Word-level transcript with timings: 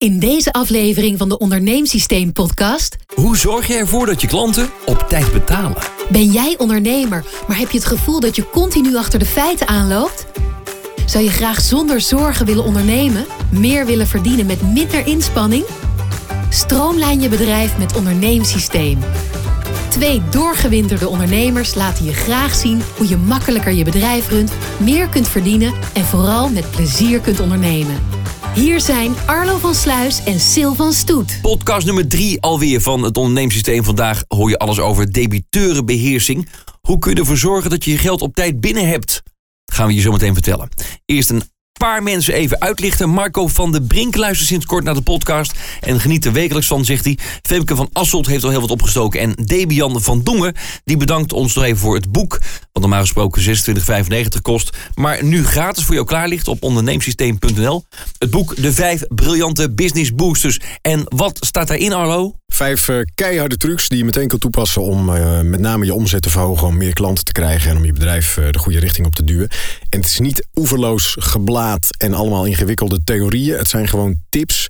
In 0.00 0.18
deze 0.18 0.52
aflevering 0.52 1.18
van 1.18 1.28
de 1.28 1.38
Onderneemsysteem 1.38 2.32
podcast 2.32 2.96
Hoe 3.14 3.36
zorg 3.36 3.66
je 3.66 3.74
ervoor 3.74 4.06
dat 4.06 4.20
je 4.20 4.26
klanten 4.26 4.70
op 4.86 5.04
tijd 5.08 5.32
betalen? 5.32 5.82
ben 6.10 6.24
jij 6.24 6.54
ondernemer, 6.58 7.24
maar 7.48 7.58
heb 7.58 7.70
je 7.70 7.78
het 7.78 7.86
gevoel 7.86 8.20
dat 8.20 8.36
je 8.36 8.50
continu 8.50 8.96
achter 8.96 9.18
de 9.18 9.24
feiten 9.24 9.68
aanloopt? 9.68 10.26
Zou 11.06 11.24
je 11.24 11.30
graag 11.30 11.60
zonder 11.60 12.00
zorgen 12.00 12.46
willen 12.46 12.64
ondernemen, 12.64 13.26
meer 13.50 13.86
willen 13.86 14.06
verdienen 14.06 14.46
met 14.46 14.62
minder 14.62 15.06
inspanning? 15.06 15.64
Stroomlijn 16.50 17.20
je 17.20 17.28
bedrijf 17.28 17.78
met 17.78 17.96
Onderneemsysteem. 17.96 18.98
Twee 19.88 20.22
doorgewinterde 20.30 21.08
ondernemers 21.08 21.74
laten 21.74 22.04
je 22.04 22.12
graag 22.12 22.54
zien 22.54 22.82
hoe 22.96 23.08
je 23.08 23.16
makkelijker 23.16 23.72
je 23.72 23.84
bedrijf 23.84 24.28
runt, 24.28 24.52
meer 24.76 25.08
kunt 25.08 25.28
verdienen 25.28 25.74
en 25.92 26.04
vooral 26.04 26.48
met 26.48 26.70
plezier 26.70 27.20
kunt 27.20 27.40
ondernemen. 27.40 28.09
Hier 28.54 28.80
zijn 28.80 29.14
Arlo 29.26 29.58
van 29.58 29.74
Sluis 29.74 30.24
en 30.24 30.40
Sil 30.52 30.72
van 30.74 30.92
Stoet. 30.92 31.38
Podcast 31.42 31.86
nummer 31.86 32.08
3 32.08 32.40
alweer 32.40 32.80
van 32.80 33.02
het 33.02 33.16
onderneemsysteem. 33.16 33.84
Vandaag 33.84 34.24
hoor 34.28 34.48
je 34.48 34.58
alles 34.58 34.78
over 34.80 35.12
debiteurenbeheersing. 35.12 36.48
Hoe 36.80 36.98
kun 36.98 37.14
je 37.14 37.20
ervoor 37.20 37.36
zorgen 37.36 37.70
dat 37.70 37.84
je 37.84 37.90
je 37.90 37.98
geld 37.98 38.22
op 38.22 38.34
tijd 38.34 38.60
binnen 38.60 38.88
hebt? 38.88 39.22
Dat 39.64 39.76
gaan 39.76 39.86
we 39.86 39.94
je 39.94 40.00
zo 40.00 40.12
meteen 40.12 40.32
vertellen. 40.32 40.68
Eerst 41.04 41.30
een 41.30 41.42
paar 41.86 42.02
mensen 42.02 42.34
even 42.34 42.60
uitlichten. 42.60 43.08
Marco 43.08 43.48
van 43.48 43.72
de 43.72 43.82
Brink 43.82 44.16
luistert 44.16 44.48
sinds 44.48 44.66
kort 44.66 44.84
naar 44.84 44.94
de 44.94 45.02
podcast 45.02 45.52
en 45.80 46.00
geniet 46.00 46.24
er 46.24 46.32
wekelijks 46.32 46.68
van, 46.68 46.84
zegt 46.84 47.04
hij. 47.04 47.18
Femke 47.42 47.76
van 47.76 47.88
Asselt 47.92 48.26
heeft 48.26 48.44
al 48.44 48.50
heel 48.50 48.60
wat 48.60 48.70
opgestoken. 48.70 49.20
En 49.20 49.32
Debian 49.44 50.02
van 50.02 50.22
Dongen, 50.22 50.54
die 50.84 50.96
bedankt 50.96 51.32
ons 51.32 51.54
nog 51.54 51.64
even 51.64 51.78
voor 51.78 51.94
het 51.94 52.12
boek. 52.12 52.40
Wat 52.72 52.82
normaal 52.82 53.00
gesproken 53.00 53.42
26,95 53.42 54.40
kost. 54.42 54.76
Maar 54.94 55.24
nu 55.24 55.44
gratis 55.44 55.84
voor 55.84 55.94
jou 55.94 56.06
klaar 56.06 56.28
ligt 56.28 56.48
op 56.48 56.62
onderneemsysteem.nl. 56.62 57.84
Het 58.18 58.30
boek 58.30 58.62
De 58.62 58.72
Vijf 58.72 59.02
Briljante 59.08 59.70
Business 59.70 60.14
Boosters. 60.14 60.60
En 60.80 61.02
wat 61.08 61.36
staat 61.40 61.68
daarin, 61.68 61.92
Arlo? 61.92 62.39
Vijf 62.54 62.88
eh, 62.88 63.00
keiharde 63.14 63.56
trucs 63.56 63.88
die 63.88 63.98
je 63.98 64.04
meteen 64.04 64.28
kan 64.28 64.38
toepassen 64.38 64.82
om 64.82 65.14
eh, 65.14 65.40
met 65.40 65.60
name 65.60 65.84
je 65.84 65.94
omzet 65.94 66.22
te 66.22 66.30
verhogen, 66.30 66.66
om 66.66 66.76
meer 66.76 66.92
klanten 66.92 67.24
te 67.24 67.32
krijgen 67.32 67.70
en 67.70 67.76
om 67.76 67.84
je 67.84 67.92
bedrijf 67.92 68.36
eh, 68.36 68.50
de 68.50 68.58
goede 68.58 68.78
richting 68.78 69.06
op 69.06 69.14
te 69.14 69.24
duwen. 69.24 69.48
En 69.88 70.00
het 70.00 70.08
is 70.08 70.18
niet 70.18 70.46
oeverloos 70.54 71.16
geblaad 71.18 71.88
en 71.98 72.14
allemaal 72.14 72.44
ingewikkelde 72.44 73.00
theorieën. 73.04 73.58
Het 73.58 73.68
zijn 73.68 73.88
gewoon 73.88 74.16
tips, 74.28 74.68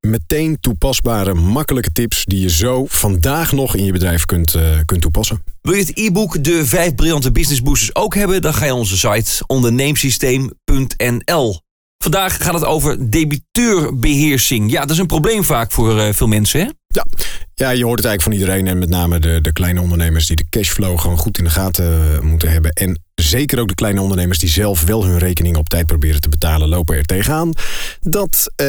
meteen 0.00 0.60
toepasbare, 0.60 1.34
makkelijke 1.34 1.92
tips 1.92 2.24
die 2.24 2.40
je 2.40 2.50
zo 2.50 2.86
vandaag 2.88 3.52
nog 3.52 3.76
in 3.76 3.84
je 3.84 3.92
bedrijf 3.92 4.24
kunt, 4.24 4.56
kunt 4.84 5.00
toepassen. 5.00 5.42
Wil 5.60 5.74
je 5.74 5.80
het 5.80 5.98
e-book 5.98 6.44
De 6.44 6.66
5 6.66 6.94
Briljante 6.94 7.32
Business 7.32 7.62
Boosters 7.62 7.94
ook 7.94 8.14
hebben? 8.14 8.42
Dan 8.42 8.54
ga 8.54 8.64
je 8.64 8.70
naar 8.70 8.80
onze 8.80 8.98
site 8.98 9.44
onderneemsysteem.nl. 9.46 11.60
Vandaag 12.02 12.42
gaat 12.42 12.54
het 12.54 12.64
over 12.64 13.10
debiteurbeheersing. 13.10 14.70
Ja, 14.70 14.80
dat 14.80 14.90
is 14.90 14.98
een 14.98 15.06
probleem 15.06 15.44
vaak 15.44 15.72
voor 15.72 16.14
veel 16.14 16.26
mensen, 16.26 16.60
hè? 16.60 16.66
Ja. 16.90 17.06
ja, 17.54 17.70
je 17.70 17.84
hoort 17.84 17.98
het 17.98 18.06
eigenlijk 18.06 18.22
van 18.22 18.32
iedereen 18.32 18.66
en 18.66 18.78
met 18.78 18.88
name 18.88 19.18
de, 19.18 19.40
de 19.40 19.52
kleine 19.52 19.80
ondernemers 19.80 20.26
die 20.26 20.36
de 20.36 20.44
cashflow 20.50 20.98
gewoon 20.98 21.18
goed 21.18 21.38
in 21.38 21.44
de 21.44 21.50
gaten 21.50 22.14
eh, 22.14 22.20
moeten 22.20 22.50
hebben. 22.50 22.70
En 22.72 23.02
zeker 23.14 23.60
ook 23.60 23.68
de 23.68 23.74
kleine 23.74 24.00
ondernemers 24.00 24.38
die 24.38 24.48
zelf 24.48 24.84
wel 24.84 25.04
hun 25.04 25.18
rekeningen 25.18 25.58
op 25.58 25.68
tijd 25.68 25.86
proberen 25.86 26.20
te 26.20 26.28
betalen, 26.28 26.68
lopen 26.68 26.96
er 26.96 27.04
tegenaan 27.04 27.52
dat 28.00 28.52
eh, 28.56 28.66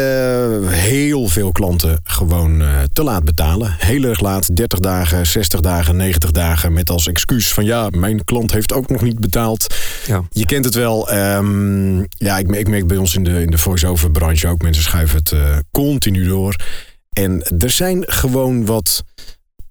heel 0.68 1.28
veel 1.28 1.52
klanten 1.52 2.00
gewoon 2.04 2.62
eh, 2.62 2.82
te 2.94 3.04
laat 3.04 3.24
betalen. 3.24 3.76
Heel 3.78 4.04
erg 4.04 4.20
laat, 4.20 4.56
30 4.56 4.80
dagen, 4.80 5.28
60 5.28 5.60
dagen, 5.60 5.96
90 5.96 6.32
dagen, 6.32 6.74
met 6.74 6.90
als 6.90 7.08
excuus 7.08 7.54
van 7.54 7.66
ja, 7.66 7.88
mijn 7.90 8.24
klant 8.24 8.52
heeft 8.52 8.74
ook 8.74 8.90
nog 8.90 9.02
niet 9.02 9.20
betaald. 9.20 9.76
Ja. 10.08 10.24
Je 10.30 10.46
kent 10.46 10.66
het 10.66 10.74
wel. 10.74 11.10
ehm, 11.10 11.98
ja, 12.00 12.38
ik, 12.38 12.52
ik 12.52 12.68
merk 12.68 12.88
bij 12.88 12.98
ons 12.98 13.16
in 13.16 13.24
de, 13.24 13.42
in 13.42 13.52
de 13.52 13.58
voice-over 13.58 14.12
branche 14.12 14.48
ook, 14.48 14.62
mensen 14.62 14.84
schuiven 14.84 15.18
het 15.18 15.34
continu 15.72 16.28
door. 16.28 16.56
En 17.18 17.44
er 17.60 17.70
zijn 17.70 18.04
gewoon 18.08 18.66
wat 18.66 19.04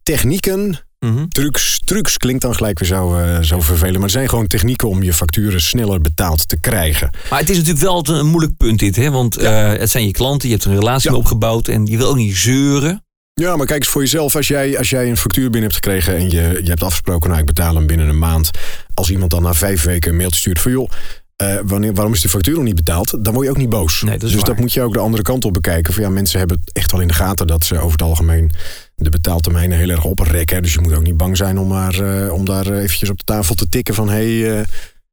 technieken 0.02 0.82
Mhm. 1.00 1.28
Trucs, 1.28 1.80
trucs 1.84 2.16
klinkt 2.16 2.42
dan 2.42 2.54
gelijk 2.54 2.78
weer 2.78 2.88
zo, 2.88 3.16
eh, 3.16 3.40
zo 3.40 3.60
vervelend. 3.60 3.94
Maar 3.96 4.04
er 4.04 4.10
zijn 4.10 4.28
gewoon 4.28 4.46
technieken 4.46 4.88
om 4.88 5.02
je 5.02 5.12
facturen 5.14 5.60
sneller 5.60 6.00
betaald 6.00 6.48
te 6.48 6.60
krijgen. 6.60 7.10
Maar 7.30 7.38
het 7.38 7.50
is 7.50 7.56
natuurlijk 7.56 7.84
wel 7.84 7.92
altijd 7.94 8.18
een 8.18 8.26
moeilijk 8.26 8.56
punt 8.56 8.78
dit, 8.78 8.96
hè? 8.96 9.10
Want 9.10 9.36
eh, 9.36 9.68
het 9.72 9.90
zijn 9.90 10.04
je 10.06 10.10
klanten, 10.12 10.48
je 10.48 10.54
hebt 10.54 10.66
een 10.66 10.74
relatie 10.74 11.10
Ja. 11.10 11.16
opgebouwd 11.16 11.68
en 11.68 11.86
je 11.86 11.96
wil 11.96 12.08
ook 12.08 12.16
niet 12.16 12.36
zeuren. 12.36 13.04
Ja, 13.34 13.56
maar 13.56 13.66
kijk 13.66 13.78
eens 13.80 13.88
voor 13.88 14.02
jezelf. 14.02 14.36
Als 14.36 14.48
jij, 14.48 14.78
als 14.78 14.90
jij 14.90 15.08
een 15.08 15.16
factuur 15.16 15.50
binnen 15.50 15.62
hebt 15.70 15.74
gekregen 15.74 16.16
en 16.16 16.30
je, 16.30 16.60
je 16.62 16.68
hebt 16.68 16.82
afgesproken, 16.82 17.28
nou 17.28 17.40
ik 17.40 17.46
betaal 17.46 17.74
hem 17.74 17.86
binnen 17.86 18.08
een 18.08 18.18
maand. 18.18 18.50
Als 18.94 19.10
iemand 19.10 19.30
dan 19.30 19.42
na 19.42 19.54
vijf 19.54 19.82
weken 19.82 20.10
een 20.10 20.16
mailtje 20.16 20.38
stuurt 20.38 20.60
van 20.60 20.72
joh, 20.72 20.90
eh, 21.38 21.56
wanneer, 21.64 21.94
waarom 21.94 22.12
is 22.12 22.20
die 22.20 22.30
factuur 22.30 22.54
nog 22.54 22.64
niet 22.64 22.74
betaald? 22.74 23.24
Dan 23.24 23.32
word 23.32 23.44
je 23.44 23.50
ook 23.50 23.58
niet 23.58 23.68
boos. 23.68 24.02
Nee, 24.02 24.12
dat 24.12 24.22
is 24.22 24.30
dus 24.30 24.40
waar. 24.40 24.50
dat 24.50 24.58
moet 24.58 24.72
je 24.72 24.82
ook 24.82 24.92
de 24.92 24.98
andere 24.98 25.22
kant 25.22 25.44
op 25.44 25.52
bekijken. 25.52 25.94
Van 25.94 26.02
ja, 26.02 26.08
mensen 26.08 26.38
hebben 26.38 26.58
het 26.60 26.72
echt 26.72 26.92
wel 26.92 27.00
in 27.00 27.08
de 27.08 27.14
gaten 27.14 27.46
dat 27.46 27.64
ze 27.64 27.76
over 27.76 27.92
het 27.92 28.02
algemeen 28.02 28.50
de 28.94 29.10
betaaltermijnen 29.10 29.78
heel 29.78 29.88
erg 29.88 30.04
oprekken. 30.04 30.62
Dus 30.62 30.72
je 30.72 30.80
moet 30.80 30.94
ook 30.94 31.02
niet 31.02 31.16
bang 31.16 31.36
zijn 31.36 31.58
om, 31.58 31.68
maar, 31.68 32.00
eh, 32.00 32.32
om 32.32 32.44
daar 32.44 32.66
eh, 32.66 32.82
eventjes 32.82 33.10
op 33.10 33.18
de 33.18 33.24
tafel 33.24 33.54
te 33.54 33.68
tikken 33.68 33.94
van 33.94 34.08
hé, 34.08 34.40
hey, 34.40 34.64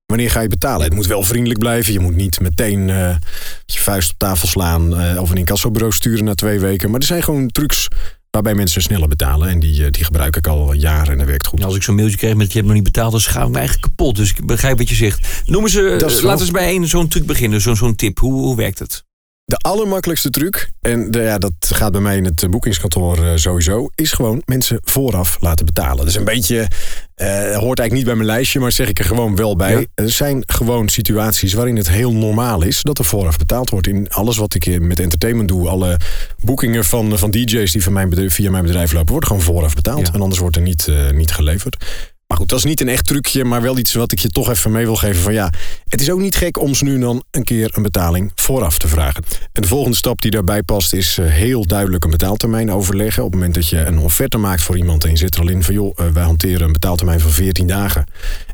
wanneer 0.05 0.31
ga 0.31 0.39
je 0.39 0.47
betalen? 0.47 0.83
Het 0.83 0.93
moet 0.93 1.07
wel 1.07 1.23
vriendelijk 1.23 1.59
blijven. 1.59 1.93
Je 1.93 1.99
moet 1.99 2.15
niet 2.15 2.39
meteen 2.39 2.85
met 2.85 3.19
je 3.65 3.79
vuist 3.79 4.11
op 4.11 4.17
tafel 4.17 4.47
slaan 4.47 5.19
of 5.19 5.29
een 5.29 5.37
incassobureau 5.37 5.93
sturen 5.93 6.23
na 6.23 6.33
twee 6.33 6.59
weken. 6.59 6.91
Maar 6.91 6.99
er 6.99 7.05
zijn 7.05 7.23
gewoon 7.23 7.47
trucs 7.47 7.87
waarbij 8.35 8.55
mensen 8.55 8.81
sneller 8.81 9.07
betalen. 9.07 9.49
En 9.49 9.59
die, 9.59 9.85
eh, 9.85 9.91
die 9.91 10.03
gebruik 10.03 10.35
ik 10.35 10.47
al 10.47 10.73
jaren 10.73 11.11
en 11.11 11.17
dat 11.17 11.27
werkt 11.27 11.47
goed. 11.47 11.63
Als 11.63 11.75
ik 11.75 11.83
zo'n 11.83 11.95
mailtje 11.95 12.17
kreeg 12.17 12.35
met 12.35 12.47
je 12.47 12.53
hebt 12.53 12.65
nog 12.65 12.75
niet 12.75 12.83
betaald, 12.83 13.11
dan 13.11 13.21
schaam 13.21 13.45
ik 13.45 13.51
me 13.51 13.57
eigenlijk 13.57 13.87
kapot. 13.87 14.15
Dus 14.15 14.29
ik 14.29 14.45
begrijp 14.45 14.77
wat 14.77 14.89
je 14.89 14.95
zegt. 14.95 15.43
Noemen 15.45 15.69
ze, 15.69 15.81
laten 15.99 16.21
we 16.21 16.31
eens 16.31 16.51
bij 16.51 16.65
één 16.67 16.87
zo'n 16.87 17.07
truc 17.07 17.25
beginnen, 17.25 17.61
zo'n 17.61 17.75
zo'n 17.75 17.95
tip. 17.95 18.19
Hoe, 18.19 18.33
hoe 18.33 18.55
werkt 18.55 18.79
het? 18.79 19.03
De 19.47 19.57
allermakkelijkste 19.57 20.29
truc, 20.29 20.71
en 20.81 21.11
de, 21.11 21.19
ja, 21.19 21.37
dat 21.37 21.53
gaat 21.59 21.91
bij 21.91 22.01
mij 22.01 22.17
in 22.17 22.25
het 22.25 22.43
eh, 22.43 22.49
boekingskantoor 22.49 23.25
eh, 23.25 23.31
sowieso, 23.35 23.89
is 23.95 24.11
gewoon 24.11 24.41
mensen 24.45 24.79
vooraf 24.83 25.37
laten 25.39 25.65
betalen. 25.65 25.97
Dat 25.97 26.07
is 26.07 26.15
een 26.15 26.23
beetje, 26.23 26.67
eh, 27.15 27.27
hoort 27.37 27.79
eigenlijk 27.79 27.91
niet 27.91 28.05
bij 28.05 28.15
mijn 28.15 28.25
lijstje, 28.25 28.59
maar 28.59 28.71
zeg 28.71 28.89
ik 28.89 28.99
er 28.99 29.05
gewoon 29.05 29.35
wel 29.35 29.55
bij. 29.55 29.71
Ja. 29.71 29.85
Er 29.93 30.11
zijn 30.11 30.43
gewoon 30.45 30.89
situaties 30.89 31.53
waarin 31.53 31.75
het 31.75 31.89
heel 31.89 32.13
normaal 32.13 32.63
is 32.63 32.81
dat 32.81 32.99
er 32.99 33.05
vooraf 33.05 33.37
betaald 33.37 33.69
wordt. 33.69 33.87
In 33.87 34.09
alles 34.09 34.37
wat 34.37 34.53
ik 34.53 34.81
met 34.81 34.99
entertainment 34.99 35.49
doe, 35.49 35.67
alle 35.67 35.99
boekingen 36.41 36.85
van, 36.85 37.17
van 37.17 37.31
DJ's 37.31 37.71
die 37.71 37.83
van 37.83 37.93
mijn 37.93 38.09
bedrijf, 38.09 38.33
via 38.33 38.51
mijn 38.51 38.65
bedrijf 38.65 38.93
lopen, 38.93 39.11
wordt 39.11 39.27
gewoon 39.27 39.41
vooraf 39.41 39.75
betaald. 39.75 40.07
Ja. 40.07 40.13
En 40.13 40.21
anders 40.21 40.39
wordt 40.39 40.55
er 40.55 40.61
niet, 40.61 40.87
niet 41.13 41.31
geleverd. 41.31 41.85
Maar 42.27 42.37
goed, 42.37 42.49
dat 42.49 42.57
is 42.57 42.65
niet 42.65 42.81
een 42.81 42.89
echt 42.89 43.05
trucje, 43.05 43.43
maar 43.43 43.61
wel 43.61 43.77
iets 43.77 43.93
wat 43.93 44.11
ik 44.11 44.19
je 44.19 44.29
toch 44.29 44.49
even 44.49 44.71
mee 44.71 44.85
wil 44.85 44.95
geven. 44.95 45.21
Van 45.21 45.33
ja, 45.33 45.51
het 45.87 46.01
is 46.01 46.09
ook 46.09 46.19
niet 46.19 46.35
gek 46.35 46.59
om 46.59 46.75
ze 46.75 46.83
nu 46.83 46.99
dan 46.99 47.23
een 47.31 47.43
keer 47.43 47.71
een 47.73 47.83
betaling 47.83 48.31
vooraf 48.35 48.77
te 48.77 48.87
vragen. 48.87 49.23
En 49.51 49.61
de 49.61 49.67
volgende 49.67 49.97
stap 49.97 50.21
die 50.21 50.31
daarbij 50.31 50.63
past 50.63 50.93
is 50.93 51.17
eh, 51.17 51.27
heel 51.27 51.65
duidelijk 51.65 52.03
een 52.03 52.09
betaaltermijn 52.09 52.71
overleggen. 52.71 53.23
Op 53.23 53.31
het 53.31 53.39
moment 53.39 53.55
dat 53.55 53.67
je 53.67 53.85
een 53.85 53.97
offerte 53.97 54.37
maakt 54.37 54.61
voor 54.61 54.77
iemand 54.77 55.03
en 55.03 55.09
je 55.09 55.17
zit 55.17 55.35
er 55.35 55.41
al 55.41 55.49
in 55.49 55.63
van 55.63 55.73
joh, 55.73 55.99
eh, 55.99 56.07
wij 56.07 56.23
hanteren 56.23 56.61
een 56.61 56.73
betaaltermijn 56.73 57.19
van 57.19 57.31
14 57.31 57.67
dagen. 57.67 58.05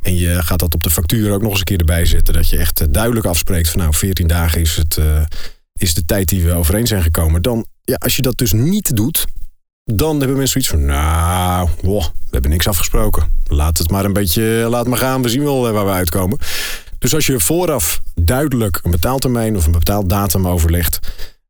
En 0.01 0.15
je 0.15 0.43
gaat 0.43 0.59
dat 0.59 0.73
op 0.73 0.83
de 0.83 0.91
factuur 0.91 1.31
ook 1.31 1.41
nog 1.41 1.49
eens 1.51 1.59
een 1.59 1.65
keer 1.65 1.79
erbij 1.79 2.05
zetten. 2.05 2.33
Dat 2.33 2.49
je 2.49 2.57
echt 2.57 2.81
eh, 2.81 2.87
duidelijk 2.89 3.25
afspreekt 3.25 3.69
van 3.69 3.79
nou 3.79 3.93
14 3.93 4.27
dagen 4.27 4.61
is, 4.61 4.75
het, 4.75 4.99
is 5.73 5.93
de 5.93 6.05
tijd 6.05 6.29
die 6.29 6.43
we 6.43 6.53
overeen 6.53 6.87
zijn 6.87 7.03
gekomen. 7.03 7.41
Dan, 7.41 7.65
ja, 7.83 7.95
als 7.95 8.15
je 8.15 8.21
dat 8.21 8.37
dus 8.37 8.53
niet 8.53 8.95
doet, 8.95 9.25
dan 9.83 10.17
hebben 10.19 10.37
mensen 10.37 10.61
zoiets 10.61 10.69
van, 10.69 10.95
nou, 10.95 11.69
we 11.81 12.09
hebben 12.31 12.51
niks 12.51 12.67
afgesproken. 12.67 13.33
Laat 13.47 13.77
het 13.77 13.91
maar 13.91 14.05
een 14.05 14.13
beetje, 14.13 14.43
laat 14.69 14.87
maar 14.87 14.97
gaan, 14.97 15.21
we 15.21 15.29
zien 15.29 15.43
wel 15.43 15.67
eh, 15.67 15.73
waar 15.73 15.85
we 15.85 15.91
uitkomen. 15.91 16.37
Dus 16.97 17.13
als 17.13 17.25
je 17.25 17.39
vooraf 17.39 18.01
duidelijk 18.15 18.79
een 18.83 18.91
betaaltermijn 18.91 19.55
of 19.55 19.65
een 19.65 19.71
betaaldatum 19.71 20.47
overlegt 20.47 20.99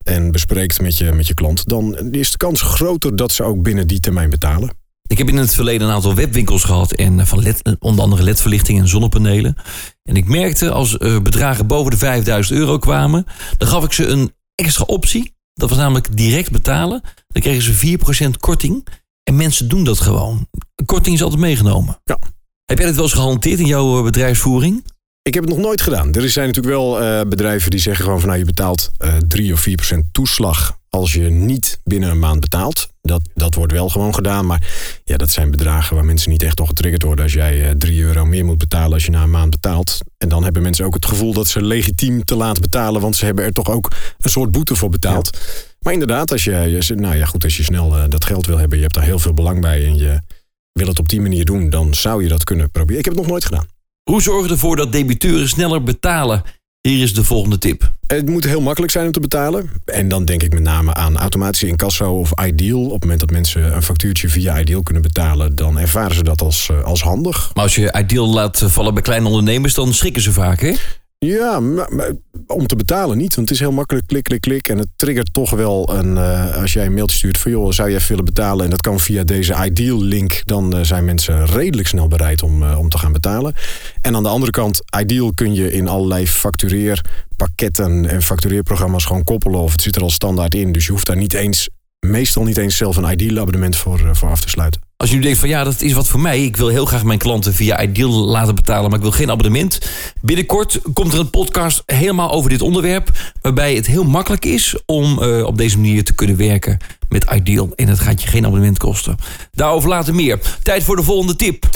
en 0.04 0.32
bespreekt 0.32 0.82
met 0.82 0.98
je, 0.98 1.12
met 1.12 1.28
je 1.28 1.34
klant, 1.34 1.68
dan 1.68 2.12
is 2.12 2.32
de 2.32 2.38
kans 2.38 2.62
groter 2.62 3.16
dat 3.16 3.32
ze 3.32 3.44
ook 3.44 3.62
binnen 3.62 3.88
die 3.88 4.00
termijn 4.00 4.30
betalen. 4.30 4.80
Ik 5.12 5.18
heb 5.18 5.28
in 5.28 5.38
het 5.38 5.54
verleden 5.54 5.88
een 5.88 5.94
aantal 5.94 6.16
webwinkels 6.16 6.64
gehad. 6.64 6.92
En 6.92 7.20
eh, 7.20 7.26
van 7.26 7.44
LED, 7.44 7.76
onder 7.80 8.04
andere 8.04 8.24
ledverlichting 8.24 8.80
en 8.80 8.88
zonnepanelen. 8.88 9.56
En 10.04 10.16
ik 10.16 10.28
merkte 10.28 10.70
als 10.70 10.98
eh, 10.98 11.20
bedragen 11.20 11.68
boven 11.68 11.92
de 11.92 11.98
5000 11.98 12.60
euro 12.60 12.78
kwamen. 12.78 13.26
Dan 13.58 13.68
gaf 13.68 13.84
ik 13.84 13.94
ze 13.94 14.06
een 14.06 14.34
extra 14.56 14.84
optie. 14.88 15.34
Dat 15.54 15.70
was 15.70 15.78
namelijk 15.78 16.18
direct 16.18 16.52
betalen. 16.52 17.02
Dan 17.28 17.42
kregen 17.42 17.74
ze 17.74 17.98
4% 18.36 18.40
korting. 18.40 18.88
En 19.24 19.36
mensen 19.36 19.68
doen 19.68 19.84
dat 19.84 20.00
gewoon. 20.00 20.48
Een 20.76 20.86
korting 20.86 21.16
is 21.16 21.24
altijd 21.24 21.42
meegenomen. 21.42 22.00
Ja. 22.04 22.18
Heb 22.66 22.78
jij 22.78 22.88
dit 22.88 22.96
wel 22.96 23.06
eens 23.06 23.14
gehanteerd 23.14 23.60
in 23.60 23.66
jouw 23.66 23.98
eh, 23.98 24.04
bedrijfsvoering? 24.04 24.86
Ik 25.22 25.34
heb 25.34 25.44
het 25.44 25.54
nog 25.54 25.62
nooit 25.62 25.82
gedaan. 25.82 26.14
Er 26.14 26.30
zijn 26.30 26.48
natuurlijk 26.48 26.76
wel 26.76 27.02
eh, 27.02 27.22
bedrijven 27.28 27.72
die 27.72 27.80
zeggen 27.80 28.04
gewoon 28.04 28.20
van 28.20 28.30
nou 28.30 28.40
je 28.40 28.46
betaalt 28.46 28.92
eh 28.98 29.18
3 29.28 29.54
of 29.54 29.60
4 29.60 29.76
procent 29.76 30.06
toeslag 30.12 30.80
als 30.98 31.14
je 31.14 31.30
niet 31.30 31.80
binnen 31.84 32.10
een 32.10 32.20
maand 32.20 32.40
betaalt. 32.40 32.90
Dat, 33.02 33.22
dat 33.34 33.56
wordt 33.56 33.72
wel 33.72 33.90
gewoon 33.90 34.14
gedaan. 34.16 34.46
Maar 34.46 34.72
ja, 35.04 35.18
dat 35.18 35.30
zijn 35.30 35.52
bedragen 35.52 35.96
waar 35.96 36.06
mensen 36.06 36.32
niet 36.32 36.44
echt 36.44 36.58
door 36.58 36.68
getriggerd 36.68 37.04
worden. 37.04 37.24
Als 37.26 37.34
jij 37.34 37.68
eh 37.70 37.76
3 37.78 38.02
euro 38.02 38.26
meer 38.26 38.46
moet 38.46 38.58
betalen 38.58 38.94
als 38.94 39.06
je 39.06 39.12
na 39.12 39.24
een 39.24 39.30
maand 39.32 39.50
betaalt. 39.50 39.98
En 40.18 40.30
dan 40.30 40.44
hebben 40.44 40.62
mensen 40.62 40.86
ook 40.86 40.94
het 40.94 41.06
gevoel 41.06 41.34
dat 41.34 41.48
ze 41.48 41.62
legitiem 41.64 42.24
te 42.24 42.36
laat 42.36 42.60
betalen. 42.62 43.02
Want 43.02 43.16
ze 43.16 43.26
hebben 43.26 43.46
er 43.46 43.52
toch 43.52 43.70
ook 43.70 43.92
een 44.20 44.30
soort 44.30 44.52
boete 44.52 44.76
voor 44.76 44.90
betaald. 44.90 45.38
Maar 45.80 45.94
inderdaad, 45.94 46.32
als 46.32 46.44
je, 46.44 46.52
je- 46.82 46.96
nou 46.96 47.16
ja, 47.16 47.26
goed, 47.26 47.44
als 47.44 47.58
je 47.58 47.64
snel 47.64 47.98
eh, 47.98 48.04
dat 48.10 48.26
geld 48.26 48.46
wil 48.46 48.58
hebben. 48.58 48.78
Je 48.78 48.84
hebt 48.84 48.96
daar 48.96 49.04
heel 49.04 49.20
veel 49.20 49.34
belang 49.34 49.62
bij. 49.62 49.86
En 49.86 49.98
je 49.98 50.20
wil 50.72 50.88
het 50.88 51.00
op 51.00 51.10
die 51.10 51.22
manier 51.22 51.46
doen. 51.46 51.70
Dan 51.70 51.94
zou 51.94 52.24
je 52.24 52.30
dat 52.30 52.44
kunnen 52.44 52.72
proberen. 52.72 53.00
Ik 53.00 53.06
heb 53.06 53.14
het 53.14 53.22
nog 53.24 53.32
nooit 53.32 53.46
gedaan. 53.46 53.66
Hoe 54.04 54.22
zorgen 54.22 54.50
ervoor 54.52 54.76
dat 54.76 54.92
debiteuren 54.92 55.50
sneller 55.50 55.84
betalen? 55.84 56.44
Hier 56.82 57.02
is 57.02 57.14
de 57.14 57.24
volgende 57.24 57.58
tip. 57.58 57.92
Het 58.08 58.30
moet 58.30 58.44
heel 58.44 58.62
makkelijk 58.62 58.92
zijn 58.92 59.06
om 59.06 59.12
te 59.12 59.20
betalen. 59.20 59.70
En 59.86 60.08
dan 60.08 60.26
denk 60.26 60.44
ik 60.44 60.54
met 60.54 60.64
name 60.64 60.94
aan 60.94 61.18
automatische 61.18 61.68
incasso 61.68 62.20
of 62.20 62.32
Ideal. 62.46 62.86
Op 62.86 62.92
het 62.92 63.02
moment 63.02 63.20
dat 63.20 63.32
mensen 63.32 63.76
een 63.76 63.84
factuurtje 63.84 64.30
via 64.30 64.60
Ideal 64.60 64.84
kunnen 64.84 65.04
betalen, 65.04 65.56
dan 65.56 65.80
ervaren 65.80 66.16
ze 66.16 66.24
dat 66.24 66.42
als, 66.42 66.70
eh, 66.70 66.84
als 66.84 67.02
handig. 67.02 67.52
Maar 67.54 67.64
als 67.64 67.76
je 67.76 67.98
Ideal 68.00 68.28
laat 68.28 68.64
vallen 68.66 68.94
bij 68.94 69.04
kleine 69.04 69.28
ondernemers, 69.28 69.74
dan 69.74 69.94
schrikken 69.94 70.22
ze 70.22 70.32
vaak, 70.32 70.62
hè? 70.62 70.74
Ja, 71.26 71.60
maar, 71.60 72.12
om 72.48 72.68
te 72.68 72.76
betalen 72.76 73.18
niet. 73.18 73.36
Want 73.36 73.50
het 73.50 73.58
is 73.58 73.64
heel 73.64 73.72
makkelijk 73.72 74.08
klik, 74.08 74.24
klik, 74.24 74.42
klik. 74.42 74.68
En 74.70 74.78
het 74.78 74.88
triggert 74.96 75.34
toch 75.34 75.50
wel 75.50 75.90
een. 75.94 76.18
eh, 76.18 76.62
als 76.62 76.74
jij 76.74 76.86
een 76.86 76.94
mailtje 76.94 77.18
stuurt 77.18 77.38
van 77.38 77.52
joh, 77.52 77.72
zou 77.72 77.90
even 77.90 78.08
willen 78.08 78.26
betalen? 78.26 78.64
En 78.64 78.70
dat 78.70 78.82
kan 78.82 79.00
via 79.00 79.24
deze 79.24 79.56
Ideal 79.66 80.02
link. 80.02 80.42
Dan 80.46 80.76
eh, 80.76 80.84
zijn 80.84 81.06
mensen 81.06 81.46
redelijk 81.46 81.88
snel 81.88 82.08
bereid 82.08 82.44
om, 82.44 82.64
eh, 82.64 82.80
om 82.80 82.90
te 82.90 82.98
gaan 82.98 83.12
betalen. 83.12 83.54
En 84.02 84.16
aan 84.16 84.24
de 84.24 84.30
andere 84.30 84.52
kant, 84.52 84.82
Ideal 85.00 85.32
kun 85.34 85.54
je 85.54 85.72
in 85.72 85.88
allerlei 85.88 86.28
factureerpakketten 86.28 88.10
en 88.10 88.22
factureerprogramma's 88.22 89.06
gewoon 89.06 89.24
koppelen. 89.24 89.60
Of 89.60 89.72
het 89.72 89.82
zit 89.82 89.96
er 89.96 90.02
al 90.02 90.10
standaard 90.10 90.56
in. 90.56 90.72
Dus 90.72 90.86
je 90.86 90.92
hoeft 90.92 91.06
daar 91.06 91.18
niet 91.18 91.34
eens, 91.34 91.70
meestal 92.00 92.44
niet 92.44 92.58
eens 92.58 92.78
zelf 92.78 92.98
een 92.98 93.12
Ideal 93.12 93.38
abonnement 93.40 93.76
voor, 93.76 94.16
voor 94.16 94.30
af 94.30 94.42
te 94.42 94.50
sluiten. 94.50 94.82
Als 95.02 95.10
je 95.10 95.16
nu 95.16 95.22
denkt 95.22 95.40
van 95.40 95.50
ja, 95.50 95.64
dat 95.64 95.82
is 95.82 95.94
wat 95.94 96.08
voor 96.08 96.20
mij. 96.20 96.44
Ik 96.44 96.58
wil 96.58 96.68
heel 96.68 96.86
graag 96.86 97.04
mijn 97.04 97.20
klanten 97.20 97.54
via 97.54 97.82
Ideal 97.82 98.12
laten 98.12 98.56
betalen, 98.56 98.90
maar 98.90 98.98
ik 98.98 99.04
wil 99.04 99.14
geen 99.14 99.32
abonnement. 99.32 99.80
Binnenkort 100.22 100.80
komt 100.94 101.14
er 101.14 101.20
een 101.20 101.30
podcast 101.30 101.84
helemaal 101.86 102.32
over 102.32 102.50
dit 102.50 102.62
onderwerp. 102.62 103.10
Waarbij 103.42 103.76
het 103.76 103.88
heel 103.88 104.04
makkelijk 104.04 104.46
is 104.46 104.76
om 104.86 105.22
eh, 105.22 105.44
op 105.44 105.58
deze 105.58 105.78
manier 105.78 106.04
te 106.04 106.14
kunnen 106.14 106.38
werken 106.38 106.78
met 107.10 107.26
Ideal. 107.34 107.70
En 107.76 107.88
het 107.88 108.00
gaat 108.00 108.22
je 108.22 108.28
geen 108.28 108.46
abonnement 108.46 108.78
kosten. 108.78 109.18
Daarover 109.52 109.90
later 109.90 110.16
meer. 110.16 110.40
Tijd 110.64 110.84
voor 110.84 110.96
de 110.96 111.04
volgende 111.04 111.36
tip. 111.36 111.70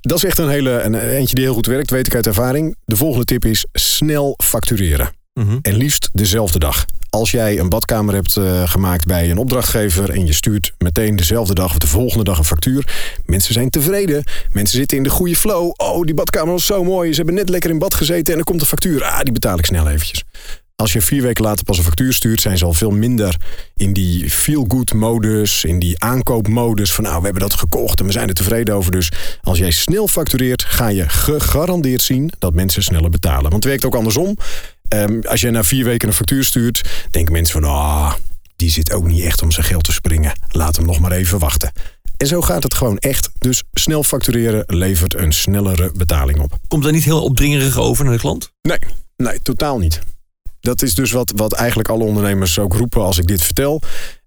Dat 0.00 0.16
is 0.16 0.24
echt 0.24 0.38
een 0.38 0.48
hele 0.48 0.80
een, 0.80 0.94
eentje 0.94 1.34
die 1.34 1.44
heel 1.44 1.54
goed 1.54 1.66
werkt, 1.66 1.90
weet 1.90 2.06
ik 2.06 2.14
uit 2.14 2.26
ervaring. 2.26 2.76
De 2.84 2.96
volgende 2.96 3.24
tip 3.24 3.44
is 3.44 3.66
snel 3.72 4.34
factureren. 4.44 5.23
En 5.62 5.76
liefst 5.76 6.08
dezelfde 6.12 6.58
dag. 6.58 6.84
Als 7.10 7.30
jij 7.30 7.58
een 7.58 7.68
badkamer 7.68 8.14
hebt 8.14 8.36
eh, 8.36 8.68
gemaakt 8.68 9.06
bij 9.06 9.30
een 9.30 9.38
opdrachtgever 9.38 10.10
en 10.10 10.26
je 10.26 10.32
stuurt 10.32 10.72
meteen 10.78 11.16
dezelfde 11.16 11.54
dag 11.54 11.70
of 11.70 11.78
de 11.78 11.86
volgende 11.86 12.24
dag 12.24 12.38
een 12.38 12.44
factuur. 12.44 12.88
Mensen 13.26 13.54
zijn 13.54 13.70
tevreden. 13.70 14.24
Mensen 14.50 14.78
zitten 14.78 14.96
in 14.96 15.02
de 15.02 15.10
goede 15.10 15.36
flow. 15.36 15.72
Oh, 15.76 16.02
die 16.02 16.14
badkamer 16.14 16.52
was 16.52 16.66
zo 16.66 16.84
mooi. 16.84 17.10
Ze 17.10 17.16
hebben 17.16 17.34
net 17.34 17.48
lekker 17.48 17.70
in 17.70 17.78
bad 17.78 17.94
gezeten 17.94 18.32
en 18.32 18.38
er 18.38 18.44
komt 18.44 18.60
een 18.60 18.66
factuur. 18.66 19.04
Ah, 19.04 19.20
die 19.20 19.32
betaal 19.32 19.58
ik 19.58 19.66
snel 19.66 19.88
eventjes. 19.88 20.24
Als 20.76 20.92
je 20.92 21.00
vier 21.00 21.22
weken 21.22 21.44
later 21.44 21.64
pas 21.64 21.78
een 21.78 21.84
factuur 21.84 22.12
stuurt, 22.12 22.40
zijn 22.40 22.58
ze 22.58 22.64
al 22.64 22.72
veel 22.72 22.90
minder 22.90 23.36
in 23.76 23.92
die 23.92 24.30
feel-good 24.30 24.92
modus, 24.92 25.64
in 25.64 25.78
die 25.78 26.00
aankoopmodus 26.00 26.92
van 26.92 27.04
nou, 27.04 27.18
we 27.18 27.24
hebben 27.24 27.42
dat 27.42 27.54
gekocht 27.54 28.00
en 28.00 28.06
we 28.06 28.12
zijn 28.12 28.28
er 28.28 28.34
tevreden 28.34 28.74
over. 28.74 28.92
Dus 28.92 29.12
als 29.42 29.58
jij 29.58 29.70
snel 29.70 30.08
factureert, 30.08 30.62
ga 30.62 30.88
je 30.88 31.08
gegarandeerd 31.08 32.02
zien 32.02 32.32
dat 32.38 32.54
mensen 32.54 32.82
sneller 32.82 33.10
betalen. 33.10 33.42
Want 33.42 33.54
het 33.54 33.64
werkt 33.64 33.84
ook 33.84 33.94
andersom. 33.94 34.36
Ehm, 34.94 35.20
als 35.20 35.40
jij 35.40 35.50
na 35.50 35.64
vier 35.64 35.84
weken 35.84 36.08
een 36.08 36.14
factuur 36.14 36.44
stuurt, 36.44 37.06
denken 37.10 37.32
mensen 37.32 37.62
van 37.62 37.70
ah, 37.70 38.14
die 38.56 38.70
zit 38.70 38.92
ook 38.92 39.06
niet 39.06 39.24
echt 39.24 39.42
om 39.42 39.50
zijn 39.50 39.66
geld 39.66 39.84
te 39.84 39.92
springen. 39.92 40.32
Laat 40.48 40.76
hem 40.76 40.86
nog 40.86 41.00
maar 41.00 41.12
even 41.12 41.38
wachten. 41.38 41.72
En 42.16 42.26
zo 42.26 42.40
gaat 42.40 42.62
het 42.62 42.74
gewoon 42.74 42.98
echt. 42.98 43.30
Dus 43.38 43.62
snel 43.72 44.02
factureren 44.04 44.64
levert 44.66 45.14
een 45.14 45.32
snellere 45.32 45.92
betaling 45.96 46.40
op. 46.40 46.58
Komt 46.68 46.82
daar 46.82 46.92
niet 46.92 47.04
heel 47.04 47.22
opdringerig 47.22 47.78
over 47.78 48.04
naar 48.04 48.12
de 48.12 48.20
klant? 48.20 48.52
Nee, 48.62 48.78
nee, 49.16 49.38
totaal 49.42 49.78
niet. 49.78 50.00
Dat 50.60 50.82
is 50.82 50.94
dus 50.94 51.10
wat, 51.12 51.32
wat 51.36 51.52
eigenlijk 51.52 51.88
alle 51.88 52.04
ondernemers 52.04 52.58
ook 52.58 52.74
roepen 52.74 53.02
als 53.02 53.18
ik 53.18 53.26
dit 53.26 53.42
vertel. 53.42 53.82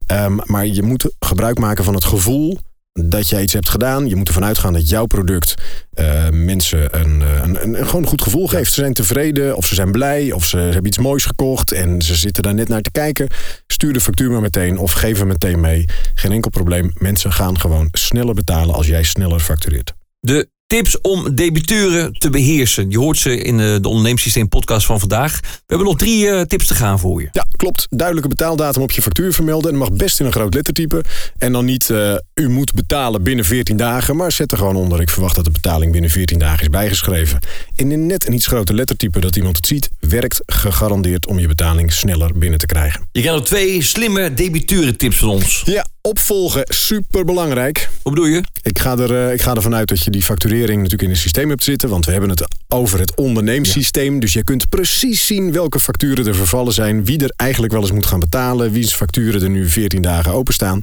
Ehm, 0.05 0.37
maar 0.43 0.65
je 0.65 0.83
moet 0.83 1.09
gebruik 1.19 1.59
maken 1.59 1.83
van 1.83 1.93
het 1.93 2.05
gevoel 2.05 2.59
dat 3.05 3.29
jij 3.29 3.41
iets 3.41 3.53
hebt 3.53 3.69
gedaan. 3.69 4.07
Je 4.07 4.15
moet 4.15 4.27
ervan 4.27 4.45
uitgaan 4.45 4.73
dat 4.73 4.89
jouw 4.89 5.05
product 5.05 5.53
eh, 5.93 6.29
mensen 6.29 6.99
een, 6.99 7.21
eh, 7.21 7.41
een, 7.43 7.63
een, 7.63 7.79
een 7.79 7.87
gewoon 7.87 8.05
goed 8.05 8.21
gevoel 8.21 8.47
geeft. 8.47 8.73
Ze 8.73 8.81
zijn 8.81 8.93
tevreden 8.93 9.55
of 9.57 9.65
ze 9.65 9.75
zijn 9.75 9.91
blij 9.91 10.31
of 10.31 10.45
ze 10.45 10.57
hebben 10.57 10.85
iets 10.85 10.97
moois 10.97 11.25
gekocht 11.25 11.71
en 11.71 12.01
ze 12.01 12.15
zitten 12.15 12.43
daar 12.43 12.53
net 12.53 12.67
naar 12.67 12.81
te 12.81 12.91
kijken. 12.91 13.27
Stuur 13.67 13.93
de 13.93 14.01
factuur 14.01 14.31
maar 14.31 14.41
meteen 14.41 14.77
of 14.77 14.91
geef 14.91 15.17
hem 15.17 15.27
meteen 15.27 15.59
mee. 15.59 15.85
Geen 16.13 16.31
enkel 16.31 16.49
probleem. 16.49 16.91
Mensen 16.93 17.33
gaan 17.33 17.59
gewoon 17.59 17.87
sneller 17.91 18.33
betalen 18.33 18.75
als 18.75 18.87
jij 18.87 19.03
sneller 19.03 19.39
factureert. 19.39 19.93
De 20.19 20.49
tips 20.67 21.01
om 21.01 21.35
debiteuren 21.35 22.13
te 22.13 22.29
beheersen. 22.29 22.89
Je 22.89 22.97
hoort 22.97 23.17
ze 23.17 23.37
in 23.41 23.57
de, 23.57 23.77
de 23.81 23.87
ondernemingssysteem 23.87 24.47
podcast 24.49 24.85
van 24.85 24.99
vandaag. 24.99 25.39
We 25.41 25.47
hebben 25.65 25.87
nog 25.87 25.97
drie 25.97 26.29
eh, 26.29 26.41
tips 26.41 26.67
te 26.67 26.75
gaan 26.75 26.99
voor 26.99 27.21
je. 27.21 27.27
Ja, 27.31 27.45
klopt. 27.55 27.87
Duidelijke 27.89 28.29
betaaldatum 28.29 28.81
op 28.81 28.91
je 28.91 29.01
factuur 29.01 29.33
vermelden. 29.33 29.73
En 29.73 29.79
dat 29.79 29.89
mag 29.89 29.97
best 29.97 30.19
in 30.19 30.25
een 30.25 30.31
groot 30.31 30.53
lettertype. 30.53 31.03
En 31.37 31.51
dan 31.51 31.65
niet, 31.65 31.89
eh, 31.89 32.15
u 32.33 32.49
moet 32.49 32.73
betalen 32.73 33.23
binnen 33.23 33.45
14 33.45 33.77
dagen. 33.77 34.15
Maar 34.15 34.31
zet 34.31 34.51
er 34.51 34.57
gewoon 34.57 34.75
onder, 34.75 35.01
ik 35.01 35.09
verwacht 35.09 35.35
dat 35.35 35.45
de 35.45 35.51
betaling 35.51 35.91
binnen 35.91 36.09
14 36.09 36.39
dagen 36.39 36.61
is 36.61 36.69
bijgeschreven. 36.69 37.39
En 37.75 37.91
in 37.91 38.05
net 38.05 38.27
een 38.27 38.33
iets 38.33 38.47
groter 38.47 38.75
lettertype 38.75 39.19
dat 39.19 39.35
iemand 39.35 39.55
het 39.55 39.67
ziet... 39.67 39.89
werkt 39.99 40.41
gegarandeerd 40.45 41.27
om 41.27 41.39
je 41.39 41.47
betaling 41.47 41.93
sneller 41.93 42.37
binnen 42.37 42.59
te 42.59 42.65
krijgen. 42.65 43.07
Je 43.11 43.21
krijgt 43.21 43.39
nog 43.39 43.47
twee 43.47 43.81
slimme 43.81 44.33
debiteurentips 44.33 45.17
van 45.17 45.29
ons. 45.29 45.61
Ja, 45.65 45.85
opvolgen, 46.07 46.63
super 46.67 47.25
belangrijk. 47.25 47.89
Wat 48.03 48.13
bedoel 48.13 48.29
je? 48.29 48.43
Ik 48.61 48.79
ga, 48.79 48.97
er, 48.97 49.27
eh, 49.27 49.33
ik 49.33 49.41
ga 49.41 49.55
ervan 49.55 49.75
uit 49.75 49.87
dat 49.87 50.03
je 50.03 50.09
die 50.09 50.23
facturering 50.23 50.75
natuurlijk 50.77 51.01
in 51.01 51.09
een 51.09 51.15
systeem 51.15 51.49
hebt 51.49 51.63
zitten. 51.63 51.89
Want 51.89 52.05
we 52.05 52.11
hebben 52.11 52.29
het 52.29 52.47
over 52.67 52.99
het 52.99 53.15
onderneemsysteem. 53.15 54.19
Dus 54.19 54.33
je 54.33 54.43
kunt 54.43 54.69
precies 54.69 55.25
zien 55.25 55.51
welke 55.51 55.79
facturen 55.79 56.27
er 56.27 56.35
vervallen 56.35 56.73
zijn. 56.73 57.05
Wie 57.05 57.23
er 57.23 57.33
eigenlijk 57.35 57.73
wel 57.73 57.81
eens 57.81 57.91
moet 57.91 58.05
gaan 58.05 58.19
betalen. 58.19 58.71
Wie's 58.71 58.93
facturen 58.93 59.41
er 59.41 59.49
nu 59.49 59.69
14 59.69 60.01
dagen 60.01 60.31
openstaan. 60.31 60.81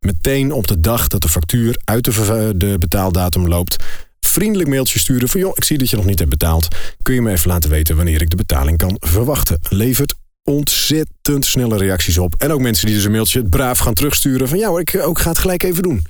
Meteen 0.00 0.52
op 0.52 0.66
de 0.66 0.80
dag 0.80 1.08
dat 1.08 1.22
de 1.22 1.28
factuur 1.28 1.80
uit 1.84 2.04
de, 2.04 2.52
de 2.56 2.76
betaaldatum 2.78 3.48
loopt. 3.48 3.76
Vriendelijk 4.20 4.68
mailtje 4.68 4.98
sturen 4.98 5.28
van 5.28 5.40
joh, 5.40 5.52
ik 5.54 5.64
zie 5.64 5.78
dat 5.78 5.90
je 5.90 5.96
nog 5.96 6.04
niet 6.04 6.18
hebt 6.18 6.30
betaald. 6.30 6.68
Kun 7.02 7.14
je 7.14 7.22
me 7.22 7.30
even 7.30 7.50
laten 7.50 7.70
weten 7.70 7.96
wanneer 7.96 8.20
ik 8.20 8.30
de 8.30 8.36
betaling 8.36 8.78
kan 8.78 8.96
verwachten. 9.00 9.58
Levert 9.68 10.14
ontzettend 10.46 11.46
snelle 11.46 11.76
reacties 11.76 12.18
op. 12.18 12.34
En 12.38 12.52
ook 12.52 12.60
mensen 12.60 12.86
die 12.86 12.94
dus 12.94 13.04
een 13.04 13.10
mailtje 13.10 13.44
braaf 13.44 13.78
gaan 13.78 13.94
terugsturen 13.94 14.48
van 14.48 14.58
ja 14.58 14.78
ik 14.78 15.00
ook 15.02 15.18
ga 15.18 15.28
het 15.28 15.38
gelijk 15.38 15.62
even 15.62 15.82
doen. 15.82 16.04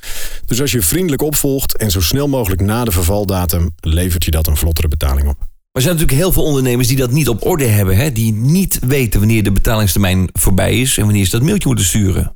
Dus 0.46 0.60
als 0.60 0.72
je 0.72 0.82
vriendelijk 0.82 1.22
opvolgt 1.22 1.76
en 1.76 1.90
zo 1.90 2.00
snel 2.00 2.28
mogelijk 2.28 2.60
na 2.60 2.84
de 2.84 2.90
vervaldatum 2.90 3.74
levert 3.80 4.24
je 4.24 4.30
dat 4.30 4.46
een 4.46 4.56
vlottere 4.56 4.88
betaling 4.88 5.28
op. 5.28 5.38
Maar 5.38 5.48
er 5.72 5.82
zijn 5.82 5.94
natuurlijk 5.94 6.20
heel 6.22 6.32
veel 6.32 6.42
ondernemers 6.42 6.88
die 6.88 6.96
dat 6.96 7.10
niet 7.10 7.28
op 7.28 7.46
orde 7.46 7.64
hebben. 7.64 7.96
Hè? 7.96 8.12
Die 8.12 8.32
niet 8.32 8.78
weten 8.86 9.20
wanneer 9.20 9.42
de 9.42 9.52
betalingstermijn 9.52 10.28
voorbij 10.32 10.80
is 10.80 10.98
en 10.98 11.04
wanneer 11.04 11.24
ze 11.24 11.30
dat 11.30 11.42
mailtje 11.42 11.68
moeten 11.68 11.86
sturen. 11.86 12.35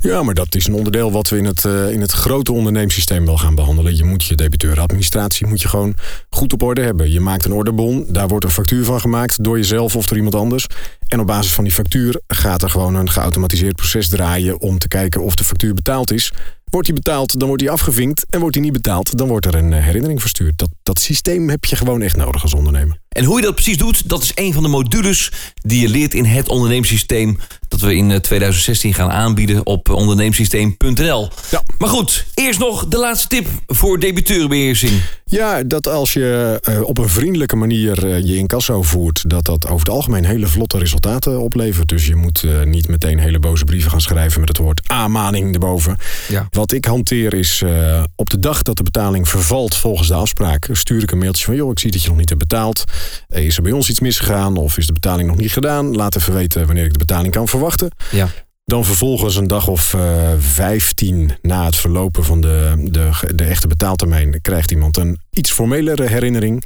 Ja, 0.00 0.22
maar 0.22 0.34
dat 0.34 0.54
is 0.54 0.66
een 0.66 0.74
onderdeel 0.74 1.12
wat 1.12 1.28
we 1.28 1.36
in 1.36 1.44
het, 1.44 1.64
eh, 1.64 1.90
in 1.90 2.00
het 2.00 2.12
grote 2.12 2.52
onderneemsysteem 2.52 3.24
wel 3.24 3.38
gaan 3.38 3.54
behandelen. 3.54 3.96
Je 3.96 4.04
moet 4.04 4.24
je 4.24 4.34
debiteuradministratie 4.34 5.46
moet 5.46 5.62
je 5.62 5.68
gewoon 5.68 5.94
goed 6.30 6.52
op 6.52 6.62
orde 6.62 6.80
hebben. 6.80 7.12
Je 7.12 7.20
maakt 7.20 7.44
een 7.44 7.52
orderbon, 7.52 8.06
daar 8.08 8.28
wordt 8.28 8.44
een 8.44 8.50
factuur 8.50 8.84
van 8.84 9.00
gemaakt 9.00 9.44
door 9.44 9.56
jezelf 9.56 9.96
of 9.96 10.06
door 10.06 10.16
iemand 10.16 10.34
anders. 10.34 10.66
En 11.08 11.20
op 11.20 11.26
basis 11.26 11.52
van 11.52 11.64
die 11.64 11.72
factuur 11.72 12.20
gaat 12.26 12.62
er 12.62 12.70
gewoon 12.70 12.94
een 12.94 13.10
geautomatiseerd 13.10 13.76
proces 13.76 14.08
draaien 14.08 14.60
om 14.60 14.78
te 14.78 14.88
kijken 14.88 15.22
of 15.22 15.34
de 15.34 15.44
factuur 15.44 15.74
betaald 15.74 16.10
is. 16.12 16.32
Wordt 16.64 16.86
die 16.86 16.96
betaald, 16.96 17.38
dan 17.38 17.48
wordt 17.48 17.62
die 17.62 17.70
afgevinkt. 17.70 18.26
En 18.30 18.40
wordt 18.40 18.54
die 18.54 18.64
niet 18.64 18.72
betaald, 18.72 19.18
dan 19.18 19.28
wordt 19.28 19.46
er 19.46 19.54
een 19.54 19.72
eh, 19.72 19.84
herinnering 19.84 20.20
verstuurd. 20.20 20.58
Dat, 20.58 20.70
dat 20.82 20.98
systeem 21.00 21.48
heb 21.48 21.64
je 21.64 21.76
gewoon 21.76 22.02
echt 22.02 22.16
nodig 22.16 22.42
als 22.42 22.54
ondernemer. 22.54 22.98
En 23.08 23.24
hoe 23.24 23.36
je 23.36 23.44
dat 23.44 23.54
precies 23.54 23.76
doet, 23.76 24.08
dat 24.08 24.22
is 24.22 24.32
een 24.34 24.52
van 24.52 24.62
de 24.62 24.68
modules 24.68 25.32
die 25.62 25.80
je 25.80 25.88
leert 25.88 26.14
in 26.14 26.24
het 26.24 26.48
onderneemsysteem. 26.48 27.38
Dat 27.68 27.80
we 27.80 27.94
in 27.94 28.10
eh, 28.10 28.18
2016 28.18 28.94
gaan 28.94 29.10
aanbieden 29.10 29.66
op 29.66 29.88
onderneemsysteem.nl. 29.90 31.28
Ja. 31.50 31.62
Maar 31.78 31.88
goed, 31.88 32.26
eerst 32.34 32.58
nog 32.58 32.88
de 32.88 32.98
laatste 32.98 33.28
tip 33.28 33.46
voor 33.66 33.98
debiteurenbeheersing. 34.00 35.02
Ja, 35.24 35.62
dat 35.62 35.88
als 35.88 36.12
je 36.12 36.58
eh, 36.62 36.82
op 36.82 36.98
een 36.98 37.08
vriendelijke 37.08 37.56
manier 37.56 38.06
eh, 38.06 38.24
je 38.24 38.36
incasso 38.36 38.82
voert, 38.82 39.30
dat 39.30 39.44
dat 39.44 39.66
over 39.66 39.78
het 39.78 39.94
algemeen 39.94 40.24
hele 40.24 40.46
vlotte 40.46 40.78
resultaten 40.78 41.40
oplevert. 41.40 41.88
Dus 41.88 42.06
je 42.06 42.16
moet 42.16 42.42
eh, 42.42 42.62
niet 42.62 42.88
meteen 42.88 43.18
hele 43.18 43.38
boze 43.38 43.64
brieven 43.64 43.90
gaan 43.90 44.00
schrijven 44.00 44.40
met 44.40 44.48
het 44.48 44.58
woord 44.58 44.80
aanmaning 44.86 45.52
erboven. 45.52 45.96
Ja. 46.28 46.46
Wat 46.50 46.72
ik 46.72 46.84
hanteer 46.84 47.34
is 47.34 47.62
eh, 47.62 48.02
op 48.16 48.30
de 48.30 48.38
dag 48.38 48.62
dat 48.62 48.76
de 48.76 48.82
betaling 48.82 49.28
vervalt 49.28 49.76
volgens 49.76 50.08
de 50.08 50.14
afspraak, 50.14 50.68
stuur 50.72 51.02
ik 51.02 51.10
een 51.10 51.18
mailtje 51.18 51.44
van 51.44 51.54
joh, 51.54 51.70
ik 51.70 51.78
zie 51.78 51.90
dat 51.90 52.02
je 52.02 52.08
nog 52.08 52.18
niet 52.18 52.28
hebt 52.28 52.40
betaald. 52.40 52.84
Eh, 53.28 53.44
is 53.44 53.56
er 53.56 53.62
bij 53.62 53.72
ons 53.72 53.88
iets 53.88 54.00
misgegaan 54.00 54.56
of 54.56 54.78
is 54.78 54.86
de 54.86 54.92
betaling 54.92 55.28
nog 55.28 55.36
niet 55.36 55.52
gedaan? 55.52 55.96
Laat 55.96 56.16
even 56.16 56.34
weten 56.34 56.66
wanneer 56.66 56.84
ik 56.84 56.92
de 56.92 56.98
betaling 56.98 57.32
kan 57.32 57.48
verwachten. 57.48 57.90
Ja. 58.10 58.28
Dan 58.64 58.84
vervolgens 58.84 59.36
een 59.36 59.46
dag 59.46 59.68
of 59.68 59.94
eh 59.94 60.32
15 60.38 61.32
na 61.42 61.64
het 61.64 61.76
verlopen 61.76 62.24
van 62.24 62.40
de, 62.40 62.74
de, 62.90 63.10
de 63.34 63.44
echte 63.44 63.66
betaaltermijn 63.68 64.40
krijgt 64.40 64.70
iemand 64.70 64.96
een 64.96 65.20
iets 65.30 65.52
formelere 65.52 66.08
herinnering. 66.08 66.64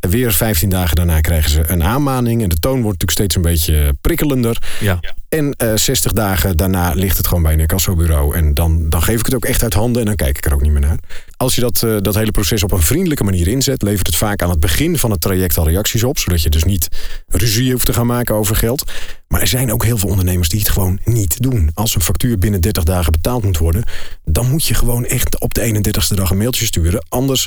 Weer 0.00 0.32
15 0.32 0.68
dagen 0.68 0.96
daarna 0.96 1.20
krijgen 1.20 1.50
ze 1.50 1.62
een 1.66 1.84
aanmaning. 1.84 2.42
En 2.42 2.48
de 2.48 2.58
toon 2.58 2.82
wordt 2.82 3.02
natuurlijk 3.02 3.10
steeds 3.10 3.34
een 3.34 3.42
beetje 3.42 3.94
prikkelender. 4.00 4.62
Ja. 4.80 5.00
En 5.28 5.52
eh 5.52 5.72
60 5.74 6.12
dagen 6.12 6.56
daarna 6.56 6.92
ligt 6.92 7.16
het 7.16 7.26
gewoon 7.26 7.42
bij 7.42 7.52
een 7.52 7.60
incassobureau. 7.60 8.36
En 8.36 8.54
dan, 8.54 8.88
dan 8.88 9.02
geef 9.02 9.18
ik 9.18 9.26
het 9.26 9.34
ook 9.34 9.44
echt 9.44 9.62
uit 9.62 9.74
handen 9.74 10.00
en 10.00 10.06
dan 10.06 10.16
kijk 10.16 10.38
ik 10.38 10.46
er 10.46 10.54
ook 10.54 10.62
niet 10.62 10.72
meer 10.72 10.80
naar. 10.80 10.98
Als 11.36 11.54
je 11.54 11.60
dat, 11.60 11.82
eh, 11.82 11.96
dat 12.00 12.14
hele 12.14 12.30
proces 12.30 12.62
op 12.62 12.72
een 12.72 12.82
vriendelijke 12.82 13.24
manier 13.24 13.48
inzet, 13.48 13.82
levert 13.82 14.06
het 14.06 14.16
vaak 14.16 14.42
aan 14.42 14.50
het 14.50 14.60
begin 14.60 14.98
van 14.98 15.10
het 15.10 15.20
traject 15.20 15.58
al 15.58 15.68
reacties 15.68 16.04
op. 16.04 16.18
Zodat 16.18 16.42
je 16.42 16.50
dus 16.50 16.64
niet 16.64 16.88
ruzie 17.26 17.72
hoeft 17.72 17.86
te 17.86 17.92
gaan 17.92 18.06
maken 18.06 18.34
over 18.34 18.56
geld. 18.56 18.92
Maar 19.28 19.40
er 19.40 19.46
zijn 19.46 19.72
ook 19.72 19.84
heel 19.84 19.98
veel 19.98 20.08
ondernemers 20.08 20.48
die 20.48 20.58
het 20.58 20.68
gewoon 20.68 21.00
niet 21.04 21.42
doen. 21.42 21.70
Als 21.74 21.94
een 21.94 22.02
factuur 22.02 22.38
binnen 22.38 22.60
30 22.60 22.84
dagen 22.84 23.12
betaald 23.12 23.44
moet 23.44 23.58
worden, 23.58 23.84
dan 24.24 24.50
moet 24.50 24.66
je 24.66 24.74
gewoon 24.74 25.04
echt 25.04 25.40
op 25.40 25.54
de 25.54 25.60
31ste 25.60 26.14
dag 26.14 26.30
een 26.30 26.36
mailtje 26.36 26.64
sturen. 26.64 27.06
Anders 27.08 27.46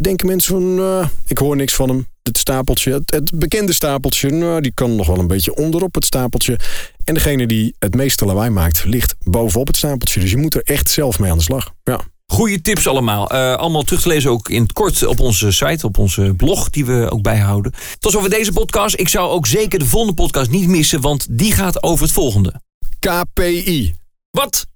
denken 0.00 0.26
mensen 0.26 0.54
van, 0.54 0.78
uh, 0.78 1.06
ik 1.26 1.38
hoor 1.38 1.56
niks 1.56 1.74
van 1.74 1.88
hem. 1.88 2.06
Het 2.22 2.38
stapeltje, 2.38 2.92
het, 2.92 3.10
het, 3.10 3.38
bekende 3.38 3.72
stapeltje, 3.72 4.30
nou, 4.30 4.60
die 4.60 4.72
kan 4.74 4.96
nog 4.96 5.06
wel 5.06 5.18
een 5.18 5.26
beetje 5.26 5.54
onderop 5.54 5.94
het 5.94 6.04
stapeltje. 6.04 6.58
En 7.04 7.14
degene 7.14 7.46
die 7.46 7.74
het 7.78 7.94
meeste 7.94 8.24
lawaai 8.24 8.50
maakt, 8.50 8.84
ligt 8.84 9.14
bovenop 9.24 9.66
het 9.66 9.76
stapeltje. 9.76 10.20
Dus 10.20 10.30
je 10.30 10.36
moet 10.36 10.54
er 10.54 10.62
echt 10.62 10.90
zelf 10.90 11.18
mee 11.18 11.30
aan 11.30 11.36
de 11.36 11.44
slag. 11.44 11.72
Ja. 11.82 12.00
Goeie 12.26 12.60
tips 12.60 12.86
allemaal. 12.86 13.34
Uh, 13.34 13.54
allemaal 13.54 13.82
terug 13.82 14.02
te 14.02 14.08
lezen 14.08 14.30
ook 14.30 14.48
in 14.48 14.62
het 14.62 14.72
kort 14.72 15.06
op 15.06 15.20
onze 15.20 15.52
site, 15.52 15.86
op 15.86 15.98
onze 15.98 16.34
blog 16.36 16.70
die 16.70 16.84
we 16.84 17.10
ook 17.10 17.22
bijhouden. 17.22 17.72
Tot 17.98 18.16
over 18.16 18.30
deze 18.30 18.52
podcast. 18.52 18.98
Ik 18.98 19.08
zou 19.08 19.30
ook 19.30 19.46
zeker 19.46 19.78
de 19.78 19.86
volgende 19.86 20.14
podcast 20.14 20.50
niet 20.50 20.68
missen, 20.68 21.00
want 21.00 21.26
die 21.30 21.52
gaat 21.52 21.82
over 21.82 22.04
het 22.04 22.14
volgende. 22.14 22.60
KPI. 22.98 23.94
Wat? 24.30 24.66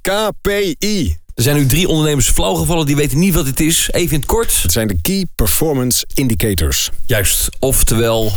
KPI. 0.00 1.16
Er 1.36 1.42
zijn 1.42 1.56
nu 1.56 1.66
drie 1.66 1.88
ondernemers 1.88 2.28
flauwgevallen, 2.28 2.86
die 2.86 2.96
weten 2.96 3.18
niet 3.18 3.34
wat 3.34 3.46
het 3.46 3.60
is. 3.60 3.88
Even 3.92 4.12
in 4.12 4.18
het 4.18 4.28
kort. 4.28 4.62
Het 4.62 4.72
zijn 4.72 4.88
de 4.88 4.96
Key 5.02 5.26
Performance 5.34 6.04
Indicators. 6.14 6.90
Juist, 7.06 7.48
oftewel... 7.58 8.32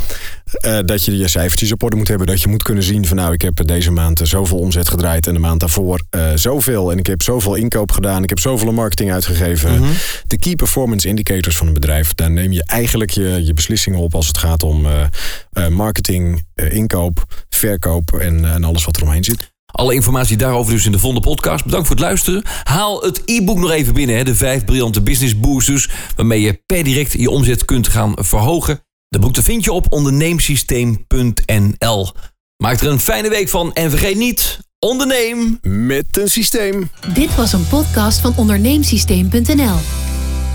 Uh, 0.65 0.79
dat 0.85 1.05
je 1.05 1.17
je 1.17 1.27
cijfertjes 1.27 1.71
op 1.71 1.83
orde 1.83 1.95
moet 1.95 2.07
hebben. 2.07 2.27
Dat 2.27 2.41
je 2.41 2.47
moet 2.47 2.63
kunnen 2.63 2.83
zien 2.83 3.05
van 3.05 3.17
nou, 3.17 3.33
ik 3.33 3.41
heb 3.41 3.67
deze 3.67 3.91
maand 3.91 4.21
zoveel 4.23 4.57
omzet 4.57 4.89
gedraaid... 4.89 5.27
en 5.27 5.33
de 5.33 5.39
maand 5.39 5.59
daarvoor 5.59 6.01
uh, 6.15 6.31
zoveel. 6.35 6.91
En 6.91 6.97
ik 6.97 7.07
heb 7.07 7.21
zoveel 7.21 7.55
inkoop 7.55 7.91
gedaan. 7.91 8.23
Ik 8.23 8.29
heb 8.29 8.39
zoveel 8.39 8.71
marketing 8.71 9.11
uitgegeven. 9.11 9.71
Mm 9.71 9.77
-hmm. 9.77 9.93
De 10.27 10.37
Key 10.37 10.55
Performance 10.55 11.07
Indicators 11.07 11.57
van 11.57 11.67
een 11.67 11.73
bedrijf. 11.73 12.13
Daar 12.13 12.31
neem 12.31 12.51
je 12.51 12.63
eigenlijk 12.65 13.11
je, 13.11 13.41
je 13.43 13.53
beslissingen 13.53 13.99
op 13.99 14.15
als 14.15 14.27
het 14.27 14.37
gaat 14.37 14.63
om 14.63 14.85
uh, 14.85 15.67
marketing, 15.67 16.43
inkoop, 16.55 17.25
verkoop... 17.49 18.13
En, 18.13 18.45
en 18.53 18.63
alles 18.63 18.85
wat 18.85 18.95
er 18.95 19.03
omheen 19.03 19.23
zit. 19.23 19.51
Alle 19.71 19.93
informatie 19.93 20.37
daarover 20.37 20.73
dus 20.73 20.85
in 20.85 20.91
de 20.91 20.99
volgende 20.99 21.27
podcast. 21.27 21.63
Bedankt 21.63 21.87
voor 21.87 21.95
het 21.95 22.05
luisteren. 22.05 22.43
Haal 22.63 23.01
het 23.01 23.21
e-book 23.25 23.57
nog 23.57 23.71
even 23.71 23.93
binnen. 23.93 24.15
Hè? 24.15 24.23
De 24.23 24.35
vijf 24.35 24.65
briljante 24.65 25.01
business 25.01 25.39
boosters. 25.39 25.89
Waarmee 26.15 26.41
je 26.41 26.61
per 26.65 26.83
direct 26.83 27.13
je 27.13 27.29
omzet 27.29 27.65
kunt 27.65 27.87
gaan 27.87 28.13
verhogen. 28.15 28.83
De 29.07 29.19
boek 29.19 29.35
vind 29.41 29.63
je 29.63 29.71
op 29.71 29.85
onderneemsysteem.nl. 29.89 32.11
Maak 32.57 32.79
er 32.79 32.87
een 32.87 32.99
fijne 32.99 33.29
week 33.29 33.49
van. 33.49 33.73
En 33.73 33.89
vergeet 33.89 34.17
niet, 34.17 34.59
onderneem 34.79 35.57
met 35.61 36.17
een 36.17 36.27
systeem. 36.27 36.89
Dit 37.13 37.35
was 37.35 37.53
een 37.53 37.67
podcast 37.67 38.19
van 38.19 38.33
onderneemsysteem.nl. 38.35 39.75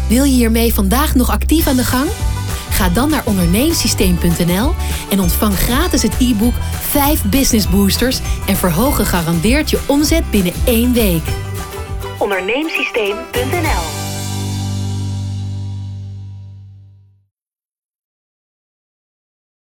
Wil 0.08 0.24
je 0.24 0.34
hiermee 0.34 0.74
vandaag 0.74 1.14
nog 1.14 1.30
actief 1.30 1.66
aan 1.66 1.76
de 1.76 1.84
gang? 1.84 2.08
Ga 2.74 2.88
dan 2.88 3.10
naar 3.10 3.22
onderneemsysteem.nl 3.24 4.74
en 5.10 5.20
ontvang 5.20 5.58
gratis 5.58 6.02
het 6.02 6.14
e-book 6.18 6.54
5 6.80 7.24
Business 7.24 7.68
Boosters 7.68 8.20
en 8.46 8.56
verhoog 8.56 8.96
gegarandeerd 8.96 9.70
je 9.70 9.78
omzet 9.86 10.30
binnen 10.30 10.52
één 10.64 10.92
week. 10.92 11.22
Onderneemsysteem.nl 12.18 14.03